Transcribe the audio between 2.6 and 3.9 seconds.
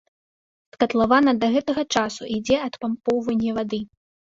адпампоўванне вады.